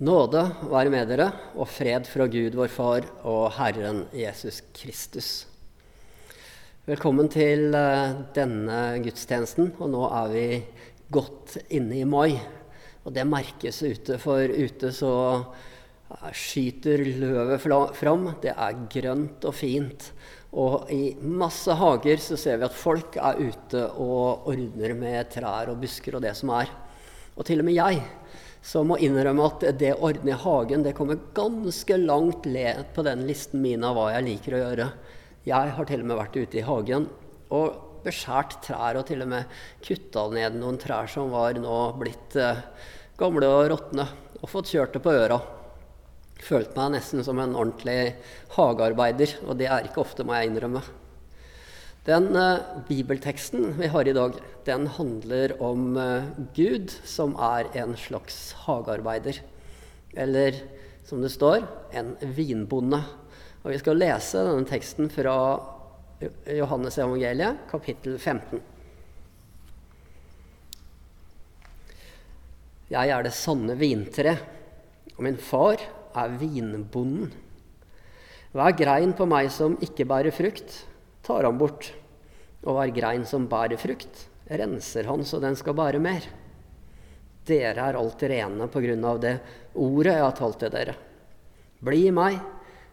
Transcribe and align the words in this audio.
Nåde 0.00 0.40
være 0.64 0.88
med 0.88 1.10
dere 1.12 1.26
og 1.60 1.66
fred 1.68 2.06
fra 2.08 2.24
Gud 2.32 2.54
vår 2.56 2.70
Far 2.72 3.04
og 3.28 3.50
Herren 3.52 4.06
Jesus 4.16 4.62
Kristus. 4.72 5.26
Velkommen 6.88 7.28
til 7.28 7.76
eh, 7.76 8.14
denne 8.32 8.78
gudstjenesten. 9.04 9.74
Og 9.76 9.92
nå 9.92 10.00
er 10.08 10.32
vi 10.32 10.46
godt 11.12 11.58
inne 11.68 11.98
i 12.00 12.08
mai. 12.08 12.32
Og 13.04 13.12
det 13.12 13.26
merkes 13.28 13.82
ute, 13.84 14.16
for 14.24 14.40
ute 14.40 14.88
så 14.96 15.12
eh, 15.36 16.32
skyter 16.32 17.04
løvet 17.20 17.60
fram. 18.00 18.30
Det 18.40 18.56
er 18.56 18.82
grønt 18.96 19.44
og 19.44 19.52
fint. 19.52 20.14
Og 20.56 20.88
i 20.96 21.12
masse 21.20 21.76
hager 21.76 22.24
så 22.24 22.40
ser 22.40 22.56
vi 22.56 22.70
at 22.70 22.84
folk 22.88 23.20
er 23.20 23.44
ute 23.52 23.84
og 24.00 24.48
ordner 24.48 24.96
med 24.96 25.28
trær 25.36 25.74
og 25.74 25.84
busker 25.84 26.16
og 26.16 26.24
det 26.24 26.38
som 26.40 26.56
er. 26.56 26.72
Og 27.36 27.44
til 27.44 27.60
og 27.60 27.68
med 27.68 27.76
jeg 27.76 28.00
så 28.62 28.82
må 28.84 28.98
innrømme 29.00 29.46
at 29.46 29.64
det 29.80 29.94
å 29.94 30.10
ordne 30.10 30.36
hagen 30.36 30.84
det 30.84 30.92
kommer 30.96 31.20
ganske 31.36 31.96
langt 32.00 32.44
ned 32.48 32.90
på 32.94 33.04
den 33.06 33.24
listen 33.28 33.62
min 33.64 33.84
av 33.86 33.96
hva 33.96 34.10
jeg 34.14 34.26
liker 34.26 34.56
å 34.56 34.64
gjøre. 34.64 34.88
Jeg 35.48 35.76
har 35.76 35.88
til 35.88 36.02
og 36.02 36.10
med 36.10 36.20
vært 36.20 36.36
ute 36.36 36.60
i 36.60 36.66
hagen 36.66 37.06
og 37.56 37.86
beskjært 38.04 38.58
trær, 38.64 38.98
og 39.00 39.06
til 39.08 39.24
og 39.24 39.30
med 39.32 39.60
kutta 39.84 40.26
ned 40.32 40.58
noen 40.60 40.78
trær 40.80 41.08
som 41.10 41.32
var 41.32 41.56
nå 41.60 41.78
blitt 42.00 42.36
eh, 42.40 42.60
gamle 43.20 43.48
og 43.48 43.66
råtne, 43.72 44.06
og 44.40 44.48
fått 44.48 44.72
kjørt 44.72 44.96
det 44.96 45.02
på 45.04 45.12
øra. 45.12 45.40
Følte 46.40 46.76
meg 46.78 46.94
nesten 46.96 47.24
som 47.24 47.40
en 47.40 47.56
ordentlig 47.56 48.14
hagearbeider, 48.56 49.36
og 49.46 49.58
det 49.60 49.68
er 49.68 49.88
ikke 49.88 50.00
ofte, 50.04 50.24
må 50.24 50.36
jeg 50.38 50.52
innrømme. 50.52 50.80
Den 52.10 52.32
uh, 52.34 52.58
bibelteksten 52.88 53.76
vi 53.78 53.86
har 53.92 54.08
i 54.08 54.14
dag, 54.16 54.34
den 54.66 54.88
handler 54.96 55.52
om 55.62 55.92
uh, 55.94 56.30
Gud 56.56 56.90
som 57.06 57.36
er 57.38 57.68
en 57.78 57.92
slags 57.94 58.38
hagearbeider. 58.64 59.36
Eller 60.18 60.56
som 61.06 61.20
det 61.22 61.30
står, 61.30 61.62
en 61.94 62.16
vinbonde. 62.34 62.98
Og 63.62 63.70
Vi 63.70 63.78
skal 63.78 64.00
lese 64.00 64.42
denne 64.42 64.66
teksten 64.66 65.12
fra 65.12 65.36
Johannes 66.50 66.98
evangeliet, 66.98 67.62
kapittel 67.70 68.18
15. 68.18 68.58
Jeg 72.90 73.14
er 73.14 73.22
det 73.22 73.36
sanne 73.38 73.78
vintre, 73.78 74.34
og 75.14 75.22
min 75.28 75.38
far 75.38 75.78
er 76.18 76.36
vinbonden. 76.42 77.30
Hver 78.50 78.74
grein 78.74 79.14
på 79.14 79.30
meg 79.30 79.54
som 79.54 79.78
ikke 79.78 80.08
bærer 80.10 80.34
frukt, 80.34 80.80
tar 81.22 81.46
han 81.46 81.60
bort. 81.60 81.92
Og 82.66 82.76
hver 82.76 82.92
grein 82.92 83.24
som 83.28 83.48
bærer 83.48 83.80
frukt, 83.80 84.26
renser 84.50 85.08
han 85.08 85.24
så 85.24 85.40
den 85.40 85.56
skal 85.56 85.76
bære 85.78 86.00
mer. 86.02 86.26
Dere 87.48 87.86
er 87.88 87.98
alt 87.98 88.22
rene 88.28 88.66
på 88.70 88.82
grunn 88.84 89.06
av 89.08 89.20
det 89.22 89.36
ordet 89.80 90.16
jeg 90.16 90.26
har 90.26 90.36
talt 90.36 90.58
til 90.60 90.72
dere. 90.74 90.96
Bli 91.80 92.02
i 92.10 92.12
meg, 92.14 92.36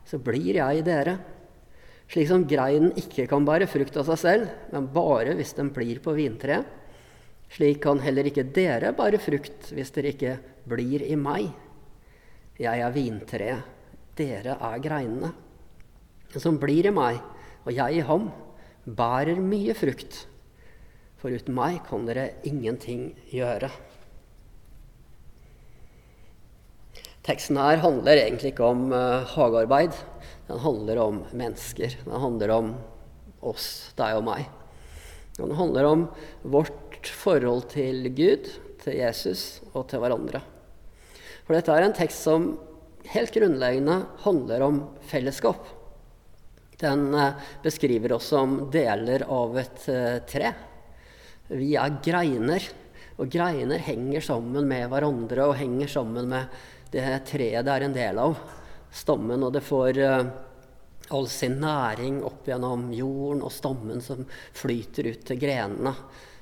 så 0.07 0.19
blir 0.23 0.61
jeg 0.61 0.79
i 0.79 0.85
dere. 0.85 1.17
Slik 2.07 2.29
som 2.29 2.45
greinen 2.47 2.93
ikke 2.95 3.25
kan 3.27 3.45
bære 3.47 3.67
frukt 3.67 3.97
av 3.99 4.07
seg 4.07 4.21
selv, 4.21 4.51
men 4.71 4.87
bare 4.93 5.35
hvis 5.35 5.51
den 5.57 5.73
blir 5.75 5.99
på 6.03 6.15
vintreet. 6.15 6.63
Slik 7.51 7.81
kan 7.83 7.99
heller 8.03 8.27
ikke 8.27 8.47
dere 8.55 8.93
bære 8.95 9.19
frukt 9.23 9.71
hvis 9.75 9.91
dere 9.95 10.13
ikke 10.15 10.37
blir 10.67 11.03
i 11.03 11.15
meg. 11.19 11.49
Jeg 12.59 12.81
er 12.83 12.95
vintreet, 12.95 13.75
dere 14.17 14.55
er 14.55 14.81
greinene. 14.83 15.33
Som 16.37 16.57
blir 16.59 16.87
i 16.87 16.93
meg, 16.95 17.19
og 17.67 17.75
jeg 17.75 17.99
i 17.99 18.07
ham, 18.07 18.31
bærer 18.87 19.39
mye 19.43 19.75
frukt. 19.75 20.23
For 21.17 21.33
uten 21.33 21.55
meg 21.57 21.81
kan 21.87 22.05
dere 22.07 22.29
ingenting 22.47 23.09
gjøre. 23.33 23.69
Teksten 27.27 27.59
her 27.59 27.81
handler 27.83 28.21
egentlig 28.21 28.53
ikke 28.53 28.69
om 28.69 28.85
uh, 28.93 29.25
hagearbeid. 29.33 29.97
Den 30.47 30.61
handler 30.63 31.01
om 31.03 31.17
mennesker. 31.35 31.97
Den 32.05 32.21
handler 32.23 32.53
om 32.55 32.69
oss, 33.43 33.91
deg 33.99 34.21
og 34.21 34.23
meg. 34.29 34.45
Den 35.35 35.51
handler 35.57 35.89
om 35.89 36.05
vårt 36.47 37.09
forhold 37.19 37.67
til 37.73 38.07
Gud, 38.15 38.47
til 38.81 39.01
Jesus 39.01 39.59
og 39.73 39.89
til 39.91 40.01
hverandre. 40.01 40.39
For 41.43 41.57
dette 41.57 41.73
er 41.75 41.83
en 41.83 41.97
tekst 41.97 42.23
som 42.23 42.53
helt 43.11 43.33
grunnleggende 43.35 43.99
handler 44.23 44.63
om 44.65 44.79
fellesskap. 45.11 45.76
Den 46.79 47.13
eh, 47.13 47.33
beskriver 47.63 48.13
oss 48.13 48.27
som 48.33 48.69
deler 48.71 49.25
av 49.27 49.57
et 49.57 49.87
eh, 49.89 50.17
tre. 50.29 50.51
Vi 51.47 51.71
er 51.79 51.95
greiner, 52.03 52.63
og 53.17 53.31
greiner 53.33 53.81
henger 53.81 54.21
sammen 54.21 54.67
med 54.69 54.85
hverandre 54.91 55.47
og 55.49 55.57
henger 55.57 55.89
sammen 55.89 56.27
med 56.29 56.59
det 56.93 57.05
treet 57.27 57.65
det 57.65 57.73
er 57.73 57.85
en 57.87 57.95
del 57.95 58.19
av, 58.21 58.37
stammen. 58.93 59.41
Og 59.47 59.55
det 59.55 59.63
får 59.65 59.99
eh, 60.05 60.29
all 61.17 61.27
sin 61.31 61.57
næring 61.63 62.21
opp 62.27 62.45
gjennom 62.47 62.91
jorden 62.93 63.41
og 63.47 63.53
stammen 63.55 64.03
som 64.03 64.21
flyter 64.55 65.09
ut 65.09 65.25
til 65.27 65.41
grenene. 65.41 65.95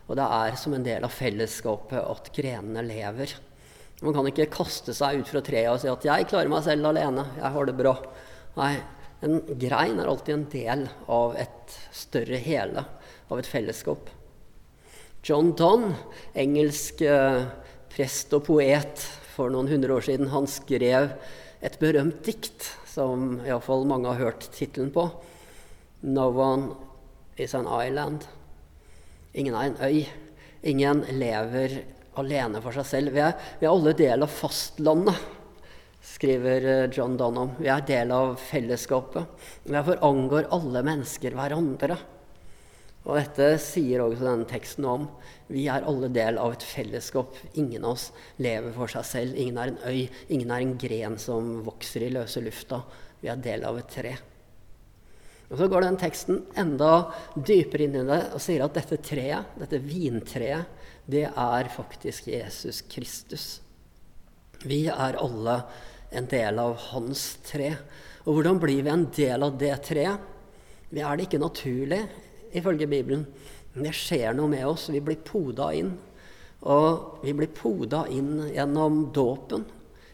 Og 0.06 0.20
det 0.20 0.26
er 0.38 0.60
som 0.60 0.76
en 0.76 0.86
del 0.86 1.06
av 1.06 1.14
fellesskapet 1.16 2.02
at 2.02 2.28
grenene 2.36 2.84
lever. 2.86 3.32
Man 4.04 4.14
kan 4.14 4.28
ikke 4.28 4.52
kaste 4.52 4.94
seg 4.94 5.22
ut 5.22 5.32
fra 5.32 5.42
treet 5.46 5.72
og 5.72 5.80
si 5.80 5.88
at 5.88 6.04
'jeg 6.04 6.28
klarer 6.28 6.52
meg 6.52 6.64
selv 6.64 6.92
alene', 6.92 7.26
jeg 7.40 7.52
har 7.56 7.66
det 7.66 7.78
bra. 7.78 7.96
Nei, 8.58 8.76
en 9.24 9.40
grein 9.60 10.00
er 10.00 10.10
alltid 10.10 10.34
en 10.36 10.48
del 10.52 10.86
av 11.12 11.36
et 11.40 11.76
større 11.96 12.40
hele, 12.42 12.84
av 13.32 13.40
et 13.40 13.50
fellesskap. 13.50 14.10
John 15.26 15.54
Donne, 15.58 15.96
engelsk 16.38 17.02
eh, 17.02 17.46
prest 17.90 18.34
og 18.36 18.46
poet 18.50 19.02
for 19.34 19.50
noen 19.54 19.72
hundre 19.72 19.96
år 19.98 20.06
siden, 20.06 20.30
han 20.34 20.48
skrev 20.50 21.16
et 21.66 21.80
berømt 21.82 22.22
dikt 22.28 22.68
som 22.90 23.40
iallfall 23.46 23.88
mange 23.90 24.12
har 24.12 24.22
hørt 24.22 24.50
tittelen 24.54 24.92
på. 24.94 25.10
'No 26.04 26.30
one 26.30 26.76
is 27.38 27.56
an 27.56 27.66
island'. 27.66 28.28
Ingen 29.34 29.56
er 29.56 29.64
en 29.64 29.82
øy. 29.82 30.06
Ingen 30.64 31.02
lever 31.20 31.82
alene 32.16 32.62
for 32.62 32.72
seg 32.72 32.86
selv. 32.86 33.16
Vi 33.16 33.20
er, 33.20 33.34
vi 33.60 33.66
er 33.66 33.74
alle 33.74 33.94
del 33.98 34.24
av 34.24 34.32
fastlandet 34.32 35.18
skriver 36.06 36.66
eh, 36.66 36.90
John 36.94 37.18
Donham. 37.18 37.56
Vi 37.60 37.70
er 37.72 37.86
del 37.88 38.12
av 38.14 38.36
fellesskapet. 38.40 39.48
Derfor 39.66 40.02
angår 40.06 40.52
alle 40.54 40.84
mennesker 40.86 41.36
hverandre. 41.38 41.98
Og 43.06 43.20
dette 43.20 43.52
sier 43.62 44.02
også 44.02 44.26
denne 44.26 44.48
teksten 44.50 44.86
om. 44.90 45.08
Vi 45.54 45.68
er 45.70 45.86
alle 45.86 46.10
del 46.14 46.40
av 46.42 46.56
et 46.56 46.66
fellesskap. 46.66 47.36
Ingen 47.54 47.86
av 47.86 47.94
oss 47.94 48.08
lever 48.42 48.74
for 48.74 48.90
seg 48.90 49.06
selv. 49.06 49.42
Ingen 49.42 49.60
er 49.62 49.74
en 49.74 49.82
øy. 49.86 50.06
Ingen 50.34 50.54
er 50.54 50.64
en 50.64 50.78
gren 50.82 51.20
som 51.22 51.60
vokser 51.68 52.08
i 52.08 52.14
løse 52.14 52.42
lufta. 52.42 52.82
Vi 53.22 53.30
er 53.30 53.44
del 53.46 53.66
av 53.68 53.78
et 53.82 53.94
tre. 53.94 54.16
Og 55.46 55.60
Så 55.60 55.68
går 55.70 55.86
den 55.86 56.00
teksten 56.02 56.40
enda 56.58 57.12
dypere 57.38 57.86
inn 57.86 58.00
i 58.00 58.06
det 58.08 58.22
og 58.34 58.42
sier 58.42 58.64
at 58.66 58.74
dette 58.74 58.98
treet, 59.06 59.54
dette 59.62 59.78
vintreet, 59.78 60.72
det 61.06 61.28
er 61.30 61.70
faktisk 61.70 62.32
Jesus 62.32 62.82
Kristus. 62.90 63.60
Vi 64.66 64.88
er 64.90 65.20
alle 65.22 65.60
en 66.18 66.30
del 66.32 66.60
av 66.62 66.76
hans 66.92 67.28
tre. 67.46 67.74
Og 68.26 68.38
hvordan 68.38 68.60
blir 68.62 68.82
vi 68.86 68.92
en 68.94 69.08
del 69.16 69.46
av 69.46 69.58
det 69.60 69.74
treet? 69.86 70.32
Vi 70.90 71.02
er 71.04 71.18
det 71.18 71.28
ikke 71.28 71.42
naturlig, 71.42 72.02
ifølge 72.56 72.88
Bibelen. 72.90 73.26
Men 73.74 73.88
det 73.88 73.96
skjer 73.98 74.36
noe 74.38 74.50
med 74.52 74.66
oss. 74.68 74.88
Vi 74.94 75.02
blir 75.04 75.20
poda 75.26 75.72
inn. 75.76 75.92
Og 76.66 77.22
vi 77.26 77.34
blir 77.36 77.52
poda 77.54 78.06
inn 78.10 78.48
gjennom 78.54 79.10
dåpen. 79.14 79.66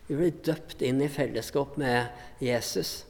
Vi 0.07 0.17
blir 0.17 0.39
døpt 0.43 0.81
inn 0.83 1.03
i 1.03 1.11
fellesskap 1.11 1.77
med 1.79 2.41
Jesus 2.43 3.05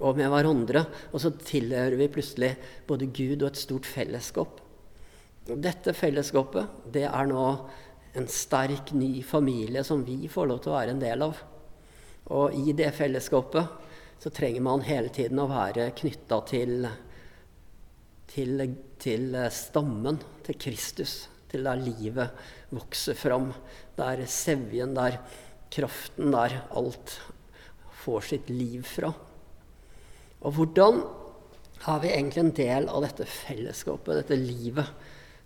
og 0.00 0.16
med 0.20 0.30
hverandre. 0.32 0.84
Og 1.12 1.20
så 1.24 1.32
tilhører 1.40 1.98
vi 1.98 2.12
plutselig 2.12 2.54
både 2.88 3.10
Gud 3.10 3.42
og 3.42 3.50
et 3.50 3.60
stort 3.60 3.88
fellesskap. 3.88 4.62
Og 5.46 5.58
dette 5.62 5.94
fellesskapet, 5.94 6.80
det 6.94 7.04
er 7.08 7.28
nå 7.28 7.44
en 8.16 8.30
sterk, 8.30 8.94
ny 8.96 9.20
familie 9.26 9.84
som 9.84 10.00
vi 10.06 10.24
får 10.32 10.48
lov 10.48 10.62
til 10.64 10.72
å 10.72 10.78
være 10.78 10.96
en 10.96 11.02
del 11.02 11.26
av. 11.26 11.42
Og 12.34 12.54
i 12.58 12.74
det 12.74 12.90
fellesskapet 12.96 14.22
så 14.22 14.32
trenger 14.34 14.64
man 14.64 14.84
hele 14.86 15.12
tiden 15.14 15.38
å 15.42 15.50
være 15.50 15.90
knytta 15.98 16.40
til, 16.48 16.88
til, 18.32 18.64
til, 19.02 19.36
stammen, 19.54 20.20
til 20.46 20.58
Kristus. 20.58 21.26
Til 21.46 21.68
der 21.68 21.78
livet 21.78 22.48
vokser 22.74 23.14
fram. 23.14 23.52
Der 23.98 24.24
sevjen, 24.26 24.96
der 24.96 25.20
kraften, 25.72 26.32
der 26.34 26.58
alt 26.74 27.18
får 28.02 28.26
sitt 28.32 28.50
liv 28.50 28.82
fra. 28.88 29.12
Og 30.42 30.58
hvordan 30.58 31.00
er 31.86 32.02
vi 32.02 32.10
egentlig 32.10 32.42
en 32.42 32.56
del 32.56 32.90
av 32.90 33.04
dette 33.04 33.28
fellesskapet, 33.30 34.22
dette 34.22 34.38
livet, 34.40 34.90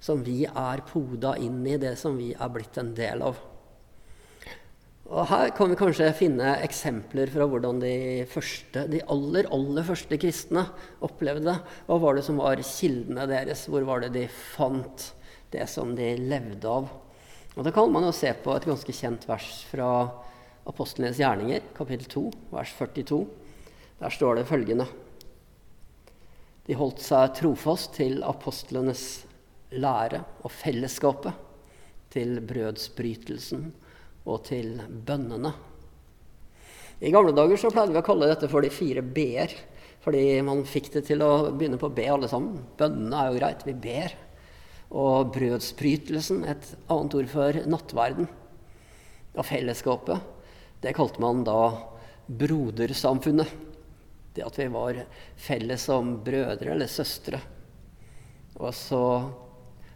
som 0.00 0.22
vi 0.24 0.46
er 0.48 0.82
poda 0.88 1.34
inn 1.40 1.60
i, 1.68 1.76
det 1.80 1.96
som 2.00 2.16
vi 2.16 2.32
er 2.32 2.52
blitt 2.52 2.78
en 2.80 2.94
del 2.96 3.24
av? 3.28 3.49
Og 5.10 5.26
Her 5.26 5.50
kan 5.50 5.72
vi 5.72 5.76
kanskje 5.78 6.06
finne 6.14 6.52
eksempler 6.62 7.30
fra 7.34 7.46
hvordan 7.50 7.80
de, 7.82 7.94
første, 8.30 8.84
de 8.92 9.00
aller, 9.10 9.48
aller 9.50 9.86
første 9.88 10.18
kristne 10.22 10.62
opplevde 11.02 11.48
det. 11.48 11.56
Hva 11.88 11.96
var 11.98 12.14
det 12.14 12.22
som 12.28 12.38
var 12.38 12.62
kildene 12.62 13.24
deres? 13.26 13.64
Hvor 13.66 13.82
var 13.88 14.04
det 14.04 14.12
de 14.14 14.28
fant 14.30 15.08
det 15.50 15.66
som 15.72 15.96
de 15.98 16.12
levde 16.14 16.70
av? 16.70 16.86
Og 17.56 17.66
Det 17.66 17.74
kan 17.74 17.90
man 17.90 18.06
jo 18.06 18.14
se 18.14 18.30
på 18.38 18.54
et 18.54 18.68
ganske 18.70 18.94
kjent 18.94 19.26
vers 19.26 19.50
fra 19.72 19.90
Apostlenes 20.70 21.18
gjerninger, 21.18 21.66
kapittel 21.74 22.06
2, 22.06 22.24
vers 22.54 22.78
42. 22.78 23.20
Der 23.98 24.14
står 24.14 24.38
det 24.38 24.46
følgende 24.46 24.86
De 26.68 26.78
holdt 26.78 27.02
seg 27.02 27.34
trofast 27.34 27.96
til 27.98 28.22
apostlenes 28.22 29.24
lære 29.74 30.22
og 30.44 30.54
fellesskapet, 30.54 31.34
til 32.14 32.38
brødsbrytelsen 32.46 33.72
og 34.30 34.44
til 34.46 34.78
bønnene. 35.06 35.52
I 37.00 37.12
gamle 37.12 37.32
dager 37.32 37.58
så 37.58 37.70
pleide 37.72 37.94
vi 37.94 38.00
å 38.00 38.04
kalle 38.04 38.28
dette 38.28 38.48
for 38.52 38.64
de 38.64 38.72
fire 38.72 39.02
b-er. 39.02 39.54
Fordi 40.04 40.24
man 40.44 40.62
fikk 40.68 40.90
det 40.94 41.04
til 41.10 41.22
å 41.24 41.50
begynne 41.52 41.80
på 41.80 41.90
B 41.92 42.06
alle 42.08 42.28
sammen. 42.28 42.60
Bønnene 42.78 43.16
er 43.16 43.30
jo 43.30 43.40
greit, 43.40 43.64
vi 43.68 43.76
ber. 43.76 44.14
Og 44.90 45.32
brødsbrytelsen, 45.34 46.44
et 46.48 46.70
annet 46.90 47.16
ord 47.18 47.30
for 47.32 47.58
nattverden. 47.68 48.28
Og 49.36 49.46
fellesskapet, 49.46 50.24
det 50.80 50.96
kalte 50.96 51.22
man 51.22 51.44
da 51.44 51.60
brodersamfunnet. 52.26 53.52
Det 54.34 54.46
at 54.46 54.56
vi 54.60 54.68
var 54.72 55.02
felles 55.40 55.84
som 55.88 56.16
brødre 56.24 56.72
eller 56.74 56.88
søstre. 56.90 57.40
Og 58.60 58.72
så 58.76 59.04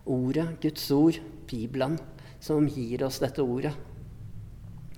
ordet, 0.05 0.49
Guds 0.61 0.85
ord, 0.93 1.21
Bibelen, 1.49 1.97
som 2.45 2.69
gir 2.69 3.07
oss 3.07 3.21
dette 3.23 3.45
ordet. 3.45 3.73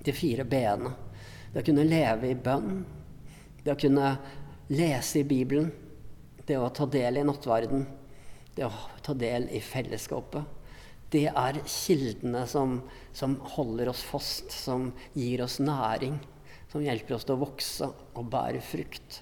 De 0.07 0.15
fire 0.15 0.45
b-ene. 0.47 0.93
Det 1.51 1.59
å 1.59 1.67
kunne 1.67 1.83
leve 1.87 2.31
i 2.31 2.37
bønn. 2.39 2.79
Det 3.63 3.73
å 3.73 3.79
kunne 3.79 4.11
lese 4.71 5.19
i 5.19 5.27
Bibelen, 5.27 5.67
det 6.47 6.55
å 6.59 6.69
ta 6.71 6.85
del 6.87 7.19
i 7.19 7.25
nattverden, 7.27 7.83
det 8.55 8.63
å 8.67 8.71
ta 9.03 9.15
del 9.17 9.49
i 9.51 9.59
fellesskapet. 9.63 10.55
Det 11.11 11.25
er 11.27 11.59
kildene 11.67 12.43
som, 12.47 12.81
som 13.15 13.37
holder 13.55 13.91
oss 13.91 14.03
fast, 14.03 14.51
som 14.51 14.89
gir 15.15 15.43
oss 15.43 15.59
næring, 15.63 16.17
som 16.71 16.83
hjelper 16.83 17.15
oss 17.15 17.27
til 17.27 17.37
å 17.37 17.43
vokse 17.45 17.87
og 17.87 18.31
bære 18.31 18.63
frukt. 18.63 19.21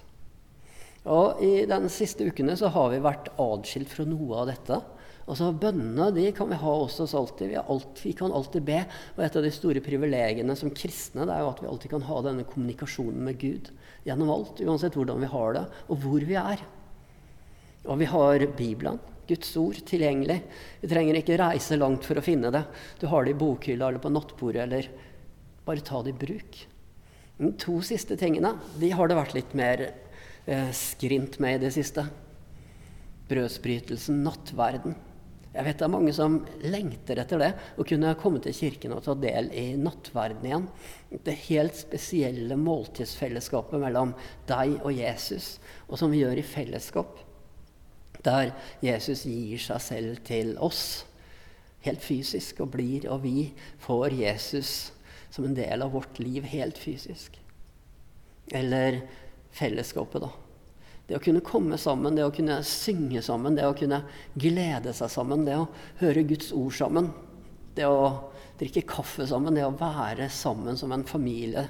Og 1.06 1.42
I 1.46 1.52
de 1.70 1.78
siste 1.92 2.26
ukene 2.26 2.56
så 2.58 2.70
har 2.74 2.90
vi 2.90 3.02
vært 3.02 3.30
adskilt 3.38 3.92
fra 3.92 4.06
noe 4.08 4.42
av 4.42 4.50
dette. 4.50 4.80
Altså 5.26 5.48
Bønnene 5.58 6.12
de 6.14 6.28
kan 6.34 6.46
vi 6.52 6.58
ha 6.60 6.72
hos 6.78 7.00
oss 7.02 7.14
alltid. 7.18 7.50
Vi, 7.50 7.58
alt, 7.58 7.98
vi, 8.04 8.12
kan 8.14 8.34
alltid 8.34 8.62
be. 8.66 8.78
Og 9.16 9.24
et 9.26 9.38
av 9.38 9.42
de 9.42 9.50
store 9.54 9.82
privilegiene 9.82 10.54
som 10.58 10.70
kristne 10.70 11.26
det 11.26 11.34
er 11.34 11.42
jo 11.42 11.50
at 11.50 11.62
vi 11.64 11.70
alltid 11.70 11.92
kan 11.96 12.06
ha 12.06 12.20
denne 12.22 12.46
kommunikasjonen 12.46 13.24
med 13.26 13.40
Gud 13.42 13.72
gjennom 14.06 14.30
alt. 14.30 14.62
Uansett 14.62 14.94
hvordan 14.98 15.24
vi 15.24 15.30
har 15.32 15.56
det, 15.56 15.64
og 15.90 15.98
hvor 16.04 16.26
vi 16.28 16.38
er. 16.38 16.62
Og 17.86 17.98
vi 17.98 18.08
har 18.10 18.46
Bibelen, 18.58 19.00
Guds 19.26 19.50
ord, 19.58 19.80
tilgjengelig. 19.90 20.38
Vi 20.82 20.90
trenger 20.90 21.18
ikke 21.18 21.38
reise 21.42 21.78
langt 21.78 22.06
for 22.06 22.18
å 22.18 22.24
finne 22.24 22.52
det. 22.54 22.62
Du 23.02 23.08
har 23.10 23.26
det 23.26 23.34
i 23.34 23.40
bokhylla 23.40 23.90
eller 23.90 24.02
på 24.02 24.12
nattbordet, 24.14 24.62
eller 24.62 24.90
bare 25.66 25.82
ta 25.86 26.04
det 26.06 26.14
i 26.14 26.20
bruk. 26.22 26.60
De 27.36 27.50
to 27.60 27.80
siste 27.84 28.14
tingene 28.16 28.54
de 28.78 28.92
har 28.94 29.10
det 29.10 29.18
vært 29.18 29.34
litt 29.36 29.58
mer 29.58 29.82
eh, 29.90 30.70
skrint 30.70 31.40
med 31.42 31.58
i 31.58 31.64
det 31.66 31.74
siste. 31.74 32.06
Brødsbrytelsen, 33.26 34.22
nattverden. 34.22 34.94
Jeg 35.56 35.64
vet 35.64 35.78
det 35.80 35.86
er 35.86 35.92
mange 35.92 36.12
som 36.12 36.34
lengter 36.68 37.20
etter 37.22 37.40
det, 37.40 37.50
å 37.80 37.84
kunne 37.88 38.12
komme 38.20 38.42
til 38.44 38.52
kirken 38.56 38.92
og 38.92 39.04
ta 39.06 39.14
del 39.16 39.48
i 39.56 39.70
nattverden 39.80 40.44
igjen. 40.44 40.66
Det 41.24 41.36
helt 41.46 41.78
spesielle 41.78 42.58
måltidsfellesskapet 42.60 43.80
mellom 43.80 44.12
deg 44.50 44.76
og 44.82 44.92
Jesus, 44.92 45.54
og 45.88 45.96
som 45.96 46.12
vi 46.12 46.20
gjør 46.20 46.42
i 46.42 46.44
fellesskap. 46.44 47.22
Der 48.26 48.52
Jesus 48.84 49.24
gir 49.24 49.60
seg 49.62 49.80
selv 49.80 50.20
til 50.28 50.56
oss 50.60 51.06
helt 51.86 52.04
fysisk 52.04 52.60
og 52.64 52.74
blir, 52.74 53.08
og 53.08 53.24
vi 53.24 53.50
får 53.80 54.18
Jesus 54.18 54.74
som 55.32 55.46
en 55.48 55.56
del 55.56 55.84
av 55.84 55.94
vårt 55.96 56.20
liv 56.20 56.44
helt 56.52 56.76
fysisk. 56.80 57.38
Eller 58.52 59.06
fellesskapet, 59.56 60.26
da. 60.26 60.45
Det 61.06 61.18
å 61.18 61.22
kunne 61.22 61.42
komme 61.46 61.78
sammen, 61.78 62.16
det 62.18 62.24
å 62.26 62.32
kunne 62.34 62.58
synge 62.66 63.22
sammen, 63.22 63.54
det 63.54 63.66
å 63.66 63.76
kunne 63.78 64.00
glede 64.34 64.94
seg 64.96 65.10
sammen, 65.12 65.44
det 65.46 65.54
å 65.58 65.68
høre 66.00 66.26
Guds 66.26 66.50
ord 66.56 66.74
sammen, 66.74 67.12
det 67.76 67.86
å 67.86 68.32
drikke 68.58 68.82
kaffe 68.88 69.26
sammen, 69.28 69.54
det 69.54 69.66
å 69.66 69.74
være 69.76 70.26
sammen 70.32 70.78
som 70.78 70.94
en 70.96 71.06
familie, 71.06 71.68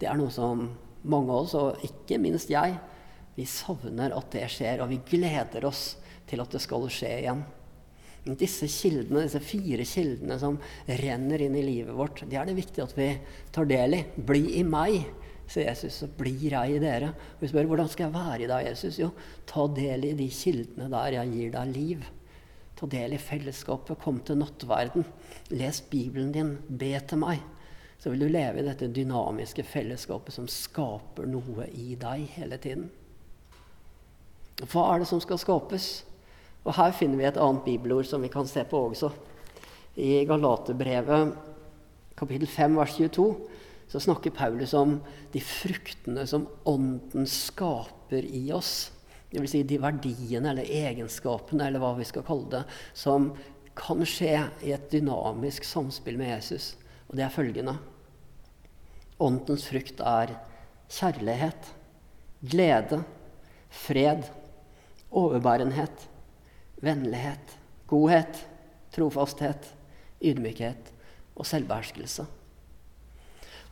det 0.00 0.10
er 0.10 0.18
noe 0.20 0.32
som 0.34 0.66
mange 1.08 1.32
av 1.32 1.46
oss, 1.46 1.56
og 1.56 1.84
ikke 1.86 2.20
minst 2.20 2.52
jeg, 2.52 2.76
vi 3.34 3.46
savner 3.48 4.14
at 4.14 4.30
det 4.34 4.46
skjer, 4.52 4.84
og 4.84 4.92
vi 4.92 5.00
gleder 5.16 5.64
oss 5.66 5.94
til 6.28 6.42
at 6.44 6.52
det 6.52 6.60
skal 6.62 6.84
skje 6.92 7.12
igjen. 7.22 7.44
Disse 8.24 8.68
kildene, 8.72 9.26
disse 9.26 9.40
fire 9.44 9.84
kildene 9.84 10.38
som 10.40 10.56
renner 11.00 11.42
inn 11.44 11.56
i 11.60 11.64
livet 11.64 11.96
vårt, 11.96 12.22
det 12.28 12.38
er 12.40 12.48
det 12.48 12.56
viktig 12.56 12.84
at 12.84 12.94
vi 12.96 13.10
tar 13.52 13.68
del 13.68 13.98
i. 13.98 14.04
Bli 14.16 14.58
i 14.60 14.62
meg 14.64 15.02
sier 15.50 15.68
Jesus, 15.68 16.00
så 16.00 16.08
blir 16.08 16.52
jeg 16.56 16.76
i 16.76 16.82
dere. 16.82 17.12
Og 17.36 17.44
vi 17.44 17.50
spør 17.50 17.68
hvordan 17.70 17.88
skal 17.92 18.06
jeg 18.06 18.14
være 18.16 18.44
i 18.44 18.50
deg, 18.50 18.68
Jesus? 18.70 18.98
Jo, 19.00 19.10
ta 19.48 19.66
del 19.76 20.08
i 20.08 20.14
de 20.18 20.28
kildene 20.32 20.90
der 20.92 21.18
jeg 21.18 21.32
gir 21.34 21.54
deg 21.54 21.72
liv. 21.74 22.06
Ta 22.74 22.88
del 22.90 23.14
i 23.14 23.20
fellesskapet, 23.22 24.00
kom 24.02 24.20
til 24.26 24.40
nattverden. 24.40 25.06
Les 25.54 25.80
Bibelen 25.90 26.32
din, 26.34 26.56
be 26.68 26.94
til 27.06 27.22
meg. 27.22 27.44
Så 28.00 28.10
vil 28.12 28.24
du 28.24 28.28
leve 28.28 28.60
i 28.60 28.66
dette 28.66 28.90
dynamiske 28.92 29.64
fellesskapet 29.64 30.34
som 30.34 30.48
skaper 30.50 31.28
noe 31.30 31.68
i 31.72 31.94
deg 32.00 32.26
hele 32.34 32.58
tiden. 32.60 32.90
Hva 34.70 34.88
er 34.90 35.02
det 35.02 35.08
som 35.10 35.22
skal 35.22 35.40
skapes? 35.40 36.04
Og 36.64 36.74
Her 36.76 36.92
finner 36.96 37.20
vi 37.20 37.26
et 37.28 37.40
annet 37.40 37.64
bibelord 37.64 38.08
som 38.08 38.22
vi 38.24 38.32
kan 38.32 38.46
se 38.48 38.64
på 38.68 38.80
også. 38.90 39.10
I 40.00 40.24
Galaterbrevet 40.26 41.34
kapittel 42.18 42.48
5 42.50 42.76
vers 42.78 42.94
22 42.96 43.26
så 43.88 44.00
snakker 44.00 44.34
Paulus 44.34 44.74
om 44.74 44.98
de 45.32 45.40
fruktene 45.44 46.26
som 46.26 46.46
Ånden 46.68 47.26
skaper 47.28 48.24
i 48.24 48.46
oss. 48.52 48.92
Dvs. 49.30 49.50
Si 49.50 49.62
de 49.66 49.80
verdiene 49.82 50.52
eller 50.52 50.70
egenskapene 50.70 51.68
eller 51.68 51.82
hva 51.82 51.94
vi 51.98 52.06
skal 52.08 52.24
kalle 52.26 52.50
det, 52.52 52.62
som 52.94 53.32
kan 53.74 54.04
skje 54.06 54.36
i 54.62 54.72
et 54.74 54.86
dynamisk 54.92 55.66
samspill 55.66 56.18
med 56.20 56.36
Jesus. 56.36 56.74
Og 57.08 57.18
det 57.18 57.26
er 57.26 57.34
følgende 57.34 57.78
Åndens 59.22 59.68
frukt 59.70 60.00
er 60.02 60.32
kjærlighet, 60.90 61.68
glede, 62.42 62.98
fred, 63.70 64.26
overbærenhet, 65.14 66.08
vennlighet, 66.82 67.54
godhet, 67.86 68.40
trofasthet, 68.94 69.70
ydmykhet 70.18 70.90
og 71.36 71.46
selvbeherskelse. 71.46 72.26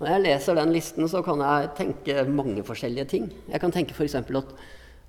Når 0.03 0.11
jeg 0.11 0.23
leser 0.25 0.57
den 0.59 0.73
listen, 0.75 1.07
så 1.07 1.21
kan 1.23 1.39
jeg 1.39 1.69
tenke 1.79 2.25
mange 2.27 2.65
forskjellige 2.67 3.05
ting. 3.13 3.29
Jeg 3.47 3.63
kan 3.63 3.71
tenke 3.71 3.95
f.eks. 3.95 4.17
at 4.19 4.55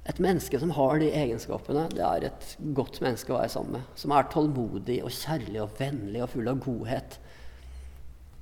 et 0.06 0.20
menneske 0.22 0.60
som 0.62 0.70
har 0.78 1.00
de 1.02 1.08
egenskapene, 1.18 1.88
det 1.90 2.04
er 2.06 2.28
et 2.28 2.46
godt 2.78 3.00
menneske 3.02 3.34
å 3.34 3.40
være 3.40 3.50
sammen 3.50 3.80
med. 3.80 3.88
Som 3.98 4.14
er 4.14 4.30
tålmodig 4.30 5.00
og 5.02 5.10
kjærlig 5.16 5.64
og 5.64 5.74
vennlig 5.80 6.22
og 6.22 6.30
full 6.36 6.52
av 6.52 6.62
godhet. 6.62 7.18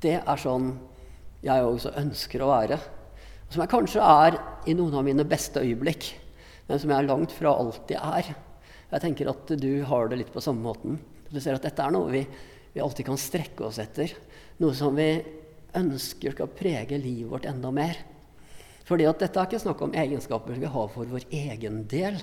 Det 0.03 0.17
er 0.19 0.43
sånn 0.43 0.73
jeg 1.45 1.71
også 1.71 1.95
ønsker 2.03 2.43
å 2.43 2.51
være. 2.51 2.81
Som 3.47 3.63
jeg 3.63 3.71
kanskje 3.77 4.03
er 4.03 4.41
i 4.67 4.75
noen 4.75 4.99
av 4.99 5.07
mine 5.07 5.23
beste 5.23 5.63
øyeblikk, 5.63 6.11
men 6.67 6.83
som 6.83 6.91
jeg 6.91 7.07
langt 7.07 7.31
fra 7.37 7.55
alltid 7.55 7.95
er. 7.95 8.35
Jeg 8.91 9.05
tenker 9.05 9.31
at 9.31 9.55
du 9.55 9.71
har 9.87 10.11
det 10.11 10.19
litt 10.19 10.35
på 10.35 10.43
samme 10.43 10.67
måten. 10.67 10.99
Du 11.31 11.39
ser 11.39 11.55
at 11.55 11.63
dette 11.63 11.79
er 11.79 11.95
noe 11.95 12.11
vi, 12.11 12.25
vi 12.75 12.83
alltid 12.83 13.07
kan 13.07 13.19
strekke 13.29 13.69
oss 13.69 13.79
etter. 13.79 14.11
Noe 14.59 14.75
som 14.75 14.99
vi 14.99 15.13
ønsker 15.77 16.35
skal 16.35 16.51
prege 16.55 16.99
livet 16.99 17.31
vårt 17.31 17.49
enda 17.49 17.71
mer. 17.73 17.99
At 18.91 19.21
Dette 19.21 19.39
er 19.39 19.47
ikke 19.47 19.61
snakk 19.61 19.81
om 19.85 19.93
egenskaper 19.95 20.57
vi 20.59 20.67
har 20.67 20.87
for 20.91 21.07
vår 21.07 21.23
egen 21.31 21.85
del, 21.87 22.17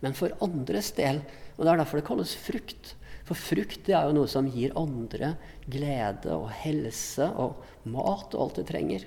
men 0.00 0.14
for 0.16 0.32
andres 0.44 0.92
del. 0.96 1.20
Og 1.58 1.64
Det 1.64 1.72
er 1.72 1.80
derfor 1.82 2.00
det 2.00 2.06
kalles 2.06 2.32
frukt. 2.34 2.94
For 3.28 3.36
frukt 3.36 3.84
det 3.84 3.96
er 3.96 4.08
jo 4.08 4.16
noe 4.16 4.28
som 4.28 4.48
gir 4.48 4.72
andre 4.76 5.34
glede 5.68 6.32
og 6.32 6.50
helse 6.62 7.28
og 7.40 7.60
mat 7.88 8.32
og 8.36 8.40
alt 8.40 8.60
de 8.60 8.64
trenger. 8.68 9.04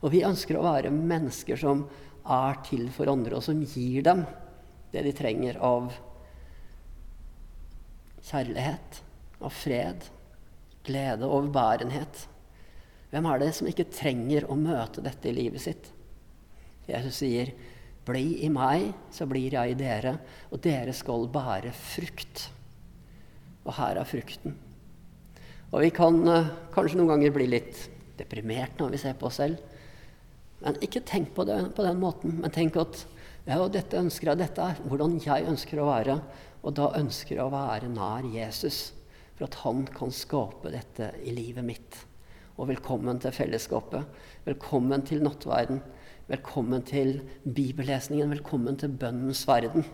Og 0.00 0.12
vi 0.14 0.24
ønsker 0.24 0.56
å 0.56 0.64
være 0.64 0.92
mennesker 0.92 1.60
som 1.60 1.84
er 2.24 2.60
til 2.64 2.88
for 2.92 3.08
andre, 3.12 3.36
og 3.36 3.44
som 3.44 3.60
gir 3.60 4.04
dem 4.04 4.24
det 4.92 5.04
de 5.06 5.12
trenger 5.16 5.60
av 5.64 5.92
kjærlighet, 8.26 9.00
av 9.40 9.54
fred, 9.54 10.08
glede 10.84 11.28
og 11.28 11.38
overbærenhet. 11.38 12.26
Hvem 13.10 13.26
er 13.26 13.42
det 13.42 13.50
som 13.56 13.66
ikke 13.66 13.88
trenger 13.90 14.46
å 14.46 14.58
møte 14.58 15.02
dette 15.02 15.30
i 15.30 15.34
livet 15.34 15.62
sitt? 15.62 15.90
Jesus 16.86 17.20
sier, 17.22 17.52
'Bli 18.06 18.42
i 18.46 18.48
meg, 18.48 18.94
så 19.12 19.26
blir 19.28 19.52
jeg 19.54 19.72
i 19.72 19.78
dere, 19.78 20.16
og 20.50 20.62
dere 20.62 20.94
skal 20.96 21.28
bære 21.30 21.72
frukt.' 21.74 22.48
Og 23.66 23.74
her 23.76 24.00
er 24.00 24.08
frukten. 24.08 24.54
Og 25.70 25.82
vi 25.84 25.90
kan 25.94 26.16
uh, 26.26 26.48
kanskje 26.72 26.98
noen 26.98 27.12
ganger 27.12 27.34
bli 27.34 27.46
litt 27.50 27.82
deprimert 28.18 28.80
når 28.80 28.94
vi 28.94 29.02
ser 29.02 29.18
på 29.18 29.28
oss 29.28 29.38
selv. 29.42 29.60
Men 30.64 30.80
ikke 30.82 31.04
tenk 31.06 31.34
på 31.36 31.44
det 31.46 31.58
på 31.76 31.84
den 31.84 32.00
måten, 32.00 32.40
men 32.40 32.54
tenk 32.54 32.78
at 32.80 33.04
ja, 33.46 33.60
dette 33.68 34.00
ønsker 34.00 34.32
jeg, 34.32 34.40
dette 34.40 34.64
er 34.64 34.80
hvordan 34.88 35.18
jeg 35.22 35.46
ønsker 35.50 35.80
å 35.80 35.90
være. 35.92 36.16
Og 36.64 36.74
da 36.76 36.90
ønsker 36.98 37.36
jeg 37.36 37.44
å 37.44 37.52
være 37.52 37.92
nær 37.92 38.26
Jesus, 38.32 38.90
for 39.36 39.46
at 39.46 39.60
han 39.62 39.84
kan 39.92 40.12
skape 40.12 40.72
dette 40.72 41.12
i 41.24 41.36
livet 41.36 41.64
mitt 41.68 42.00
og 42.60 42.68
velkommen 42.68 43.16
til 43.16 43.32
fellesskapet. 43.32 44.04
Velkommen 44.44 45.00
til 45.08 45.22
nattverden. 45.24 45.78
Velkommen 46.28 46.82
til 46.84 47.22
bibellesningen. 47.40 48.34
Velkommen 48.34 48.76
til 48.76 48.92
bønnens 49.00 49.46
verden. 49.48 49.86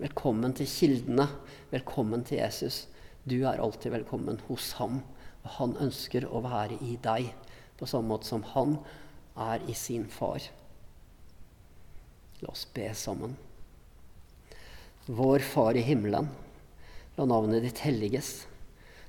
Velkommen 0.00 0.56
til 0.58 0.66
kildene. 0.66 1.28
Velkommen 1.70 2.24
til 2.26 2.40
Jesus. 2.40 2.88
Du 3.22 3.36
er 3.46 3.62
alltid 3.62 3.94
velkommen 3.94 4.40
hos 4.48 4.72
ham, 4.80 4.98
og 5.44 5.54
han 5.60 5.76
ønsker 5.86 6.26
å 6.26 6.42
være 6.42 6.80
i 6.82 6.98
deg 7.04 7.30
på 7.78 7.86
samme 7.86 8.10
måte 8.10 8.26
som 8.26 8.42
han 8.50 8.80
er 9.38 9.62
i 9.70 9.78
sin 9.78 10.10
far. 10.10 10.42
La 12.42 12.50
oss 12.50 12.66
be 12.74 12.90
sammen. 12.98 13.38
Vår 15.06 15.46
Far 15.46 15.78
i 15.78 15.86
himmelen. 15.86 16.26
La 17.14 17.30
navnet 17.30 17.62
ditt 17.62 17.86
helliges. 17.86 18.47